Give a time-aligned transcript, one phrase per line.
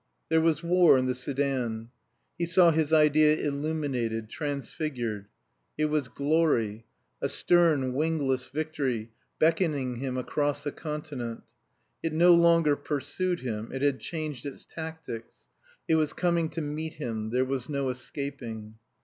[0.29, 1.89] There was war in the Soudan.
[2.35, 5.27] He saw his idea illuminated, transfigured.
[5.77, 6.85] It was Glory,
[7.21, 11.43] a stern wingless Victory, beckoning him across a continent.
[12.01, 13.71] It no longer pursued him.
[13.71, 15.49] It had changed its tactics.
[15.87, 18.77] It was coming to meet him; there was no escaping.